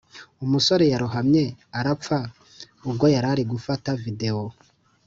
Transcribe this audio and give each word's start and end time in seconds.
umusore 0.45 0.85
yarohamye 0.93 1.45
arapfa 1.79 2.17
ubwo 2.89 3.05
yari 3.15 3.27
ari 3.33 3.43
gafata 3.51 3.89
video 4.03 4.41